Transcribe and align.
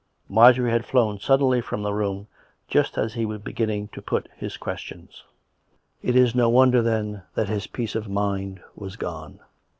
Marjorie 0.27 0.71
had 0.71 0.83
flown 0.83 1.19
suddenly 1.19 1.61
from 1.61 1.83
tlie 1.83 1.93
room 1.93 2.27
just 2.67 2.97
as 2.97 3.13
he 3.13 3.23
was 3.23 3.39
beginning 3.41 3.87
to 3.89 4.01
put 4.01 4.29
his 4.35 4.57
questions. 4.57 5.23
It 6.01 6.15
is 6.15 6.33
no 6.33 6.49
wonder, 6.49 6.81
then, 6.81 7.21
that 7.35 7.49
his 7.49 7.67
peace 7.67 7.93
of 7.93 8.09
mind 8.09 8.61
was 8.75 8.95
gone. 8.95 9.41